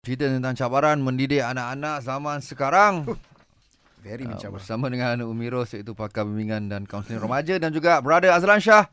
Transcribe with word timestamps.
Cerita 0.00 0.32
tentang 0.32 0.56
cabaran 0.56 0.96
mendidik 1.04 1.44
anak-anak 1.44 2.00
zaman 2.00 2.40
sekarang. 2.40 3.04
Very 4.00 4.24
Uh, 4.24 4.32
mencabar. 4.32 4.56
bersama 4.56 4.88
dengan 4.88 5.28
Umiros 5.28 5.76
iaitu 5.76 5.92
pakar 5.92 6.24
bimbingan 6.24 6.72
dan 6.72 6.88
kaunseling 6.88 7.20
remaja 7.20 7.60
dan 7.60 7.68
juga 7.68 8.00
brother 8.00 8.32
Azlan 8.32 8.64
Shah 8.64 8.88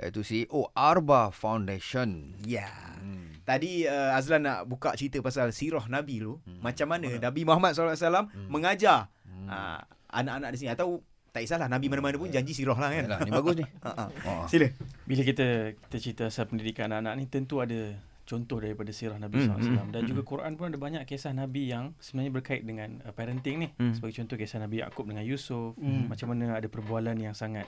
iaitu 0.00 0.24
CEO 0.24 0.72
Arba 0.72 1.28
Foundation. 1.36 2.32
Ya. 2.48 2.72
Hmm. 2.96 3.44
Tadi 3.44 3.84
uh, 3.92 4.16
Azlan 4.16 4.48
nak 4.48 4.64
buka 4.64 4.96
cerita 4.96 5.20
pasal 5.20 5.52
sirah 5.52 5.84
Nabi 5.84 6.24
tu. 6.24 6.40
Hmm. 6.40 6.64
Macam 6.64 6.96
mana 6.96 7.12
Nabi 7.12 7.44
Muhammad 7.44 7.76
SAW 7.76 8.32
hmm. 8.32 8.48
mengajar 8.48 9.12
hmm. 9.28 9.52
Uh, 9.52 9.84
anak-anak 10.08 10.56
di 10.56 10.64
sini. 10.64 10.72
Atau 10.72 11.04
tak 11.28 11.44
kisahlah 11.44 11.68
Nabi 11.68 11.92
mana-mana 11.92 12.16
pun 12.16 12.32
janji 12.32 12.56
sirah 12.56 12.80
lah 12.80 12.88
kan. 12.88 13.04
Yalah, 13.04 13.20
ni 13.20 13.30
bagus 13.36 13.52
ni. 13.52 13.68
Uh-uh. 13.84 14.08
Oh. 14.24 14.48
Sila. 14.48 14.72
Bila 15.04 15.28
kita 15.28 15.76
kita 15.76 15.96
cerita 16.00 16.22
pasal 16.32 16.48
pendidikan 16.48 16.88
anak-anak 16.88 17.20
ni 17.20 17.28
tentu 17.28 17.60
ada 17.60 18.00
contoh 18.28 18.60
daripada 18.60 18.92
sirah 18.92 19.16
Nabi 19.16 19.40
Hmm, 19.40 19.56
SAW 19.56 19.88
hmm, 19.88 19.88
dan 19.88 20.04
juga 20.04 20.20
Quran 20.22 20.52
pun 20.54 20.68
ada 20.68 20.76
banyak 20.76 21.02
kisah 21.02 21.32
Nabi 21.32 21.72
yang 21.72 21.96
sebenarnya 21.96 22.28
berkait 22.30 22.60
dengan 22.60 23.00
uh, 23.00 23.10
parenting 23.10 23.56
ni. 23.56 23.68
Hmm. 23.74 23.96
Sebagai 23.96 24.20
contoh 24.20 24.36
kisah 24.36 24.60
Nabi 24.60 24.84
Yakub 24.84 25.08
dengan 25.08 25.24
Yusuf, 25.24 25.72
Hmm. 25.74 26.06
macam 26.06 26.28
mana 26.28 26.52
ada 26.54 26.68
perbualan 26.68 27.16
yang 27.16 27.32
sangat 27.32 27.64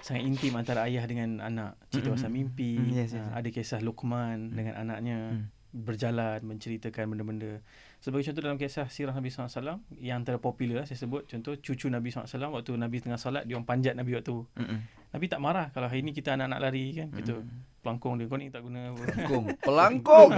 sangat 0.00 0.20
intim 0.20 0.52
antara 0.52 0.84
ayah 0.84 1.06
dengan 1.06 1.38
anak, 1.38 1.78
cerita 1.88 2.10
Hmm, 2.10 2.16
pasal 2.18 2.28
hmm. 2.28 2.36
mimpi. 2.36 2.72
Hmm, 2.74 2.90
yes, 2.90 3.08
yes, 3.08 3.12
Uh, 3.14 3.22
yes. 3.22 3.30
ada 3.32 3.48
kisah 3.50 3.80
Luqman 3.80 4.50
dengan 4.50 4.74
anaknya 4.76 5.16
Hmm. 5.30 5.46
berjalan 5.74 6.38
menceritakan 6.40 7.08
benda-benda. 7.08 7.58
Sebagai 7.98 8.26
contoh 8.26 8.42
dalam 8.42 8.58
kisah 8.58 8.86
sirah 8.86 9.10
Nabi 9.10 9.26
SAW 9.26 9.80
yang 9.96 10.22
terpopular 10.22 10.84
saya 10.84 10.94
sebut 10.96 11.24
contoh 11.24 11.56
cucu 11.56 11.88
Nabi 11.88 12.10
SAW 12.10 12.28
waktu 12.52 12.74
Nabi 12.74 13.00
tengah 13.00 13.16
solat 13.16 13.42
dia 13.42 13.54
orang 13.54 13.64
panjat 13.64 13.96
Nabi 13.96 14.12
waktu 14.12 14.44
Mm-mm. 14.54 14.78
Nabi 15.10 15.24
tak 15.26 15.40
marah 15.40 15.70
kalau 15.70 15.86
hari 15.86 16.02
ni 16.02 16.10
kita 16.10 16.34
anak-anak 16.34 16.60
lari 16.60 16.84
kan 16.94 17.08
Mm. 17.10 17.63
Pelangkong 17.84 18.16
dia 18.16 18.24
kau 18.24 18.40
ni 18.40 18.48
tak 18.48 18.64
guna 18.64 18.88
apa. 18.88 18.96
Pelangkong. 19.04 19.44
Pelangkong. 19.60 20.30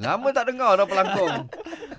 Lama 0.00 0.28
tak 0.32 0.44
dengar 0.48 0.80
dah 0.80 0.86
pelangkong. 0.88 1.36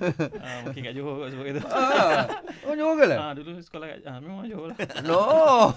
ah, 0.41 0.57
mungkin 0.65 0.81
kat 0.81 0.93
Johor 0.97 1.13
kot 1.21 1.29
sebab 1.29 1.45
itu. 1.45 1.61
ah. 1.69 2.25
Oh, 2.65 2.73
Johor 2.73 2.93
ke 2.97 3.05
lah? 3.05 3.17
Ah, 3.21 3.31
dulu 3.37 3.61
sekolah 3.61 3.85
kat 3.85 3.97
ah, 4.09 4.17
memang 4.17 4.49
Johor 4.49 4.73
lah. 4.73 4.77
No. 5.05 5.21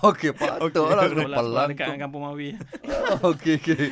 Okey, 0.00 0.32
patutlah 0.32 1.04
kena 1.04 1.28
Sekolah, 1.28 1.38
sekolah 1.44 1.64
dekat 1.68 1.84
pelangkong. 1.84 2.00
kampung 2.00 2.22
Mawi. 2.24 2.48
Okey, 3.28 3.54
okey. 3.60 3.84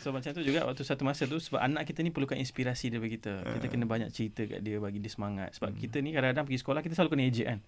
So 0.00 0.10
macam 0.10 0.32
tu 0.32 0.40
juga 0.40 0.64
waktu 0.64 0.80
satu 0.80 1.04
masa 1.04 1.24
tu 1.24 1.36
sebab 1.36 1.60
anak 1.60 1.84
kita 1.84 2.00
ni 2.00 2.08
perlukan 2.08 2.34
inspirasi 2.34 2.88
daripada 2.88 3.10
kita. 3.10 3.32
Kita 3.54 3.66
kena 3.68 3.84
banyak 3.84 4.08
cerita 4.08 4.42
kat 4.42 4.60
dia 4.60 4.76
bagi 4.76 4.96
dia 4.96 5.08
semangat. 5.08 5.52
Sebab 5.54 5.76
kita 5.76 6.00
ni 6.00 6.10
kadang-kadang 6.10 6.44
pergi 6.44 6.58
sekolah 6.58 6.80
kita 6.80 6.94
selalu 6.94 7.10
kena 7.10 7.22
ejek 7.24 7.46
kan. 7.46 7.58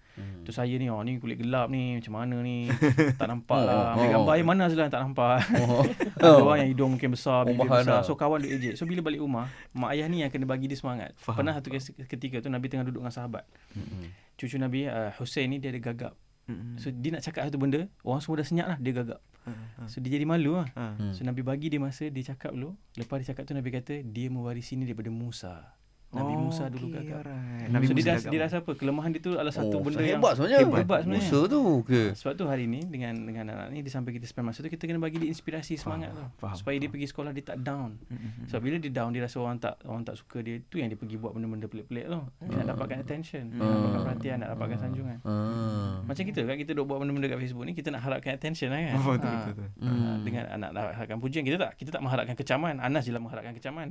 Tu 0.41 0.49
saya 0.49 0.73
ni 0.73 0.87
oh 0.87 0.97
ni 0.99 1.17
kulit 1.17 1.37
gelap 1.37 1.69
ni 1.69 1.95
macam 1.95 2.13
mana 2.15 2.35
ni. 2.39 2.67
tak 3.21 3.27
nampak 3.27 3.59
lah. 3.59 3.93
Ambil 3.93 4.01
Oh. 4.03 4.11
gambar 4.19 4.33
yang 4.35 4.49
mana 4.49 4.61
Azlan 4.65 4.89
tak 4.89 5.01
nampak. 5.01 5.37
Oh. 5.61 5.85
Ada 6.17 6.29
orang 6.35 6.57
yang 6.59 6.69
hidung 6.71 6.89
mungkin 6.91 7.09
besar, 7.11 7.43
Oh, 7.43 7.47
bibir 7.47 7.63
bahana. 7.63 7.83
besar. 7.83 7.99
So 8.03 8.13
kawan 8.13 8.41
dia 8.41 8.51
ejek. 8.51 8.73
So 8.75 8.83
bila 8.83 8.99
balik 8.99 9.19
rumah, 9.19 9.45
mak 9.71 9.93
ayah 9.93 10.07
ni 10.07 10.21
yang 10.21 10.29
kena 10.29 10.43
bagi 10.43 10.65
dia 10.65 10.75
semangat. 10.75 11.13
Faham. 11.15 11.37
Pernah 11.37 11.53
satu 11.55 11.69
ketika 12.03 12.39
tu 12.39 12.49
Nabi 12.49 12.65
tengah 12.65 12.83
duduk 12.83 12.99
dengan 12.99 13.13
sahabat. 13.13 13.45
Mm-mm. 13.71 14.09
Cucu 14.33 14.57
Nabi 14.57 14.85
uh, 14.85 15.13
Hussein 15.15 15.47
ni 15.47 15.57
dia 15.57 15.69
ada 15.69 15.77
gagap. 15.79 16.13
Mm-mm. 16.43 16.75
So 16.75 16.89
dia 16.89 17.13
nak 17.13 17.21
cakap 17.21 17.45
satu 17.45 17.55
benda, 17.55 17.85
orang 18.01 18.19
semua 18.19 18.35
dah 18.35 18.47
senyap 18.47 18.67
lah, 18.67 18.77
dia 18.77 18.91
gagap. 18.91 19.21
Uh-uh. 19.43 19.87
So 19.91 19.99
dia 19.99 20.15
jadi 20.15 20.25
malu 20.27 20.59
lah. 20.59 20.69
Uh. 20.73 20.95
Hmm. 20.99 21.13
So 21.13 21.27
Nabi 21.27 21.43
bagi 21.43 21.67
dia 21.67 21.81
masa 21.81 22.07
dia 22.07 22.23
cakap 22.23 22.55
dulu. 22.55 22.75
Lepas 22.95 23.23
dia 23.23 23.35
cakap 23.35 23.43
tu 23.47 23.53
Nabi 23.55 23.69
kata 23.69 24.01
dia 24.03 24.27
mewarisi 24.31 24.79
ni 24.79 24.87
daripada 24.87 25.11
Musa. 25.11 25.75
Nabi 26.13 26.31
Oh, 26.31 26.39
Musa 26.43 26.63
dulu 26.67 26.85
okay, 26.87 27.01
gagap. 27.01 27.17
alright. 27.19 27.67
Nabi 27.67 27.83
so 27.83 27.91
dia 27.91 28.05
gagap. 28.07 28.29
dia 28.29 28.39
rasa 28.39 28.55
apa? 28.59 28.71
Kelemahan 28.71 29.09
dia 29.09 29.19
tu 29.19 29.31
adalah 29.31 29.49
satu 29.49 29.75
oh, 29.75 29.81
benda 29.81 29.97
hebat 29.97 30.13
yang 30.31 30.37
sebenarnya. 30.37 30.57
Hebat 30.79 30.99
sebenarnya. 31.01 31.25
Musa 31.25 31.39
tu. 31.47 31.61
Okey. 31.81 32.07
Sebab 32.13 32.33
tu 32.33 32.45
hari 32.45 32.65
ni 32.65 32.81
dengan 32.83 33.13
dengan 33.17 33.45
anak 33.49 33.67
ni 33.69 33.79
dia 33.79 33.91
sampai 33.91 34.11
kita 34.11 34.25
spend 34.25 34.45
masa 34.45 34.59
tu 34.59 34.69
kita 34.69 34.83
kena 34.83 34.97
bagi 34.97 35.17
dia 35.17 35.27
inspirasi 35.27 35.73
semangat 35.75 36.11
tu. 36.11 36.21
faham, 36.37 36.53
supaya 36.53 36.75
dia 36.75 36.85
pergi 36.87 37.07
sekolah 37.07 37.31
dia 37.31 37.43
tak 37.43 37.57
down. 37.59 37.97
Mm-mm. 38.03 38.45
Sebab 38.45 38.61
bila 38.61 38.75
dia 38.77 38.91
down 38.91 39.09
dia 39.09 39.21
rasa 39.21 39.37
orang 39.39 39.57
tak 39.57 39.73
orang 39.83 40.03
tak 40.03 40.15
suka 40.15 40.37
dia 40.39 40.61
tu 40.63 40.75
yang 40.75 40.87
dia 40.87 40.95
pergi 40.95 41.15
buat 41.15 41.31
benda-benda 41.31 41.65
pelik-pelik 41.65 42.05
tu. 42.05 42.19
Dia 42.43 42.55
nak 42.55 42.67
dapatkan 42.69 42.97
attention, 42.99 43.43
nak 43.49 43.57
Hmm. 43.57 43.73
dapatkan 43.73 44.01
perhatian, 44.03 44.35
nak 44.37 44.49
dapatkan 44.51 44.77
sanjungan. 44.79 45.17
Ah. 45.23 45.93
Macam 46.03 46.23
kita 46.23 46.39
kan 46.41 46.55
kita 46.55 46.71
duk 46.71 46.85
buat 46.85 46.97
benda-benda 46.99 47.27
kat 47.27 47.39
Facebook 47.39 47.63
ni 47.63 47.73
kita 47.73 47.89
nak 47.89 48.01
harapkan 48.01 48.31
attention 48.33 48.69
lah 48.69 48.79
kan. 48.79 48.93
Betul, 49.03 49.17
Ha. 49.23 49.33
betul, 49.33 49.53
betul. 49.55 49.69
Ha, 49.79 49.89
Hmm. 49.89 50.17
dengan 50.21 50.43
anak 50.51 50.69
nak 50.69 50.83
harapkan 50.93 51.17
pujian 51.17 51.41
kita 51.41 51.57
tak 51.57 51.71
kita 51.75 51.89
tak 51.89 52.01
mengharapkan 52.01 52.35
kecaman. 52.35 52.77
Anas 52.77 53.01
je 53.01 53.11
lah 53.11 53.19
mengharapkan 53.19 53.53
kecaman. 53.53 53.87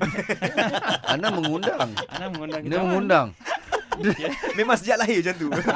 Anda 1.12 1.26
mengundang. 1.30 1.90
Anas 2.12 2.28
mengundang 2.32 2.60
Dia 2.62 2.70
kecaman. 2.70 2.86
mengundang. 2.88 3.28
Memang 4.58 4.76
sejak 4.80 4.96
lahir 4.98 5.20
macam 5.20 5.34
tu. 5.36 5.48
Ha, 5.52 5.72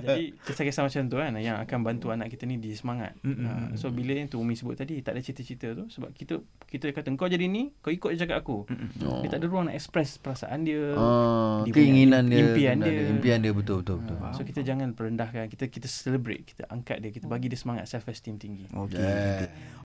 jadi 0.04 0.24
kisah-kisah 0.46 0.82
macam 0.86 1.02
tu 1.08 1.16
kan 1.18 1.32
yang 1.38 1.56
akan 1.62 1.78
bantu 1.82 2.10
anak 2.10 2.30
kita 2.32 2.46
ni 2.46 2.58
dia 2.58 2.74
semangat. 2.74 3.14
Mm-mm. 3.22 3.46
Ha, 3.46 3.52
so 3.78 3.88
bila 3.90 4.18
yang 4.18 4.28
tu 4.28 4.42
Umi 4.42 4.58
sebut 4.58 4.74
tadi 4.74 4.98
tak 5.00 5.14
ada 5.16 5.22
cita-cita 5.22 5.74
tu 5.74 5.86
sebab 5.88 6.10
kita 6.14 6.42
kita 6.66 6.90
kata 6.90 7.12
kau 7.14 7.28
jadi 7.28 7.46
ni 7.46 7.70
kau 7.80 7.94
ikut 7.94 8.14
je 8.14 8.18
cakap 8.18 8.42
aku. 8.42 8.66
Oh. 9.06 9.20
Dia 9.22 9.28
tak 9.30 9.38
ada 9.42 9.46
ruang 9.46 9.70
nak 9.70 9.76
express 9.78 10.18
perasaan 10.18 10.66
dia. 10.66 10.94
Ah, 10.96 11.62
dia 11.66 11.72
keinginan 11.74 12.26
dia, 12.28 12.50
impian 12.50 12.76
keinginan 12.82 13.06
dia. 13.06 13.12
impian 13.12 13.38
dia 13.42 13.52
betul 13.54 13.76
betul 13.84 13.96
betul. 14.02 14.16
Ha, 14.22 14.34
so 14.34 14.42
kita 14.42 14.60
jangan 14.66 14.94
perendahkan 14.96 15.46
kita 15.48 15.70
kita 15.70 15.86
celebrate 15.86 16.42
kita 16.46 16.66
angkat 16.66 16.98
dia 16.98 17.10
kita 17.14 17.26
bagi 17.30 17.46
dia 17.46 17.58
semangat 17.58 17.86
self 17.86 18.06
esteem 18.10 18.36
tinggi. 18.38 18.66
Okey. 18.74 18.98
Yeah. 18.98 19.48